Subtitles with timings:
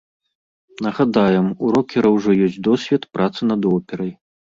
[0.85, 4.11] Нагадаем, у рокера ўжо ёсць досвед працы над операй.